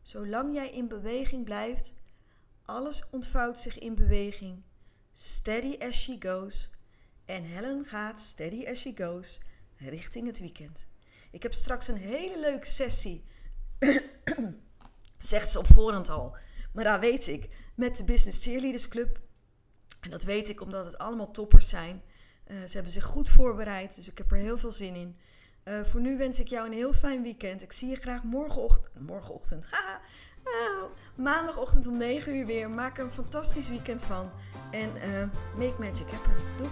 Zolang 0.01 0.53
jij 0.53 0.71
in 0.71 0.87
beweging 0.87 1.43
blijft, 1.43 1.95
alles 2.65 3.09
ontvouwt 3.09 3.59
zich 3.59 3.79
in 3.79 3.95
beweging. 3.95 4.63
Steady 5.13 5.77
as 5.79 6.01
she 6.01 6.15
goes. 6.19 6.71
En 7.25 7.43
Helen 7.43 7.85
gaat 7.85 8.19
steady 8.19 8.65
as 8.67 8.79
she 8.79 8.93
goes 8.95 9.41
richting 9.77 10.27
het 10.27 10.39
weekend. 10.39 10.87
Ik 11.31 11.43
heb 11.43 11.53
straks 11.53 11.87
een 11.87 11.95
hele 11.95 12.39
leuke 12.39 12.67
sessie. 12.67 13.23
Zegt 15.19 15.51
ze 15.51 15.59
op 15.59 15.65
voorhand 15.65 16.09
al. 16.09 16.37
Maar 16.73 16.83
dat 16.83 16.99
weet 16.99 17.27
ik. 17.27 17.49
Met 17.75 17.95
de 17.97 18.03
Business 18.03 18.43
Cheerleaders 18.43 18.87
Club. 18.87 19.19
En 20.01 20.09
dat 20.09 20.23
weet 20.23 20.49
ik 20.49 20.61
omdat 20.61 20.85
het 20.85 20.97
allemaal 20.97 21.31
toppers 21.31 21.69
zijn. 21.69 22.01
Uh, 22.47 22.57
ze 22.63 22.73
hebben 22.73 22.91
zich 22.91 23.03
goed 23.03 23.29
voorbereid. 23.29 23.95
Dus 23.95 24.09
ik 24.09 24.17
heb 24.17 24.31
er 24.31 24.37
heel 24.37 24.57
veel 24.57 24.71
zin 24.71 24.95
in. 24.95 25.17
Uh, 25.65 25.83
voor 25.83 26.01
nu 26.01 26.17
wens 26.17 26.39
ik 26.39 26.47
jou 26.47 26.67
een 26.67 26.73
heel 26.73 26.93
fijn 26.93 27.23
weekend. 27.23 27.63
Ik 27.63 27.71
zie 27.71 27.89
je 27.89 27.95
graag 27.95 28.23
morgenochtend. 28.23 29.07
Morgenochtend. 29.07 29.67
Haha. 29.69 29.99
Maandagochtend 31.15 31.87
om 31.87 31.97
9 31.97 32.35
uur 32.35 32.45
weer. 32.45 32.69
Maak 32.69 32.97
er 32.97 33.03
een 33.03 33.11
fantastisch 33.11 33.69
weekend 33.69 34.03
van. 34.03 34.29
En 34.71 34.89
uh, 34.95 35.29
make 35.57 35.75
magic 35.79 36.07
happen. 36.09 36.33
Doeg. 36.57 36.71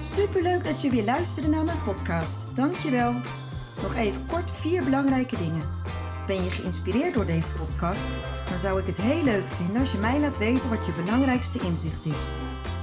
Superleuk 0.00 0.64
dat 0.64 0.82
je 0.82 0.90
weer 0.90 1.04
luisterde 1.04 1.48
naar 1.48 1.64
mijn 1.64 1.82
podcast. 1.82 2.56
Dankjewel. 2.56 3.12
Nog 3.82 3.94
even 3.94 4.26
kort 4.26 4.50
vier 4.50 4.84
belangrijke 4.84 5.36
dingen. 5.36 5.62
Ben 6.26 6.44
je 6.44 6.50
geïnspireerd 6.50 7.14
door 7.14 7.26
deze 7.26 7.52
podcast? 7.52 8.06
Dan 8.48 8.58
zou 8.58 8.80
ik 8.80 8.86
het 8.86 8.96
heel 8.96 9.24
leuk 9.24 9.48
vinden 9.48 9.76
als 9.76 9.92
je 9.92 9.98
mij 9.98 10.20
laat 10.20 10.38
weten 10.38 10.70
wat 10.70 10.86
je 10.86 10.92
belangrijkste 10.92 11.60
inzicht 11.60 12.06
is. 12.06 12.30